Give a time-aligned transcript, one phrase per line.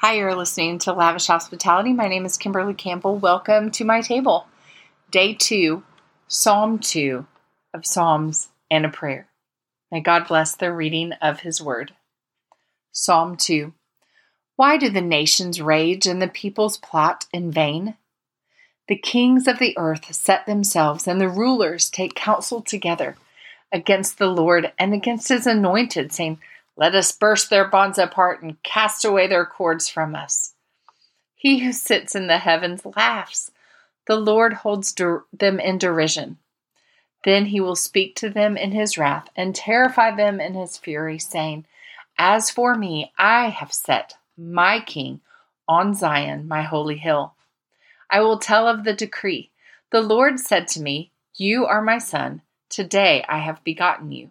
[0.00, 1.94] Hi, you're listening to Lavish Hospitality.
[1.94, 3.16] My name is Kimberly Campbell.
[3.16, 4.46] Welcome to my table.
[5.10, 5.84] Day two,
[6.28, 7.26] Psalm 2
[7.72, 9.26] of Psalms and a Prayer.
[9.90, 11.94] May God bless the reading of His Word.
[12.92, 13.72] Psalm 2
[14.56, 17.96] Why do the nations rage and the peoples plot in vain?
[18.88, 23.16] The kings of the earth set themselves, and the rulers take counsel together
[23.72, 26.38] against the Lord and against His anointed, saying,
[26.76, 30.52] let us burst their bonds apart and cast away their cords from us.
[31.34, 33.50] He who sits in the heavens laughs.
[34.06, 36.38] The Lord holds der- them in derision.
[37.24, 41.18] Then he will speak to them in his wrath and terrify them in his fury,
[41.18, 41.66] saying,
[42.18, 45.20] As for me, I have set my king
[45.66, 47.34] on Zion, my holy hill.
[48.10, 49.50] I will tell of the decree.
[49.90, 52.42] The Lord said to me, You are my son.
[52.68, 54.30] Today I have begotten you.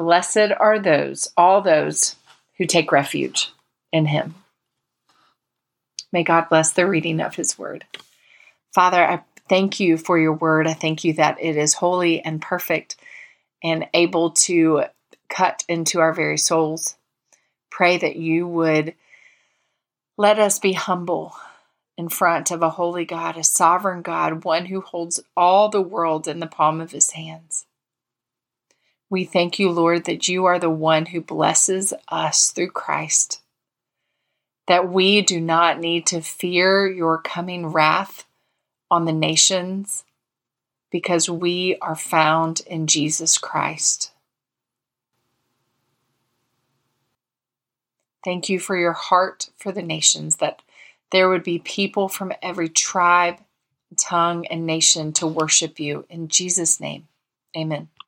[0.00, 2.16] Blessed are those, all those
[2.56, 3.52] who take refuge
[3.92, 4.34] in him.
[6.10, 7.84] May God bless the reading of his word.
[8.74, 10.66] Father, I thank you for your word.
[10.66, 12.96] I thank you that it is holy and perfect
[13.62, 14.84] and able to
[15.28, 16.96] cut into our very souls.
[17.70, 18.94] Pray that you would
[20.16, 21.36] let us be humble
[21.98, 26.26] in front of a holy God, a sovereign God, one who holds all the world
[26.26, 27.66] in the palm of his hands.
[29.10, 33.42] We thank you, Lord, that you are the one who blesses us through Christ,
[34.68, 38.24] that we do not need to fear your coming wrath
[38.88, 40.04] on the nations
[40.92, 44.12] because we are found in Jesus Christ.
[48.24, 50.62] Thank you for your heart for the nations, that
[51.10, 53.38] there would be people from every tribe,
[53.98, 56.06] tongue, and nation to worship you.
[56.08, 57.08] In Jesus' name,
[57.56, 57.90] amen.